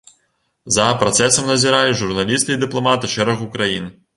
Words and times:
За 0.77 0.87
працэсам 1.03 1.45
назіралі 1.53 1.91
журналісты 2.01 2.49
і 2.57 2.61
дыпламаты 2.65 3.15
шэрагу 3.19 3.53
краін. 3.59 3.85